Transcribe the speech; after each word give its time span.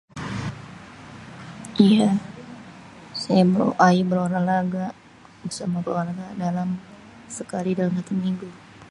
iya 1.87 2.09
ayè 3.87 4.01
berolahraga 4.09 4.85
bersama 5.43 5.77
keluarga 5.85 6.25
dalam 6.43 6.69
sekali 7.37 7.71
dalam 7.77 7.93
satu 7.97 8.13
minggu.. 8.25 8.47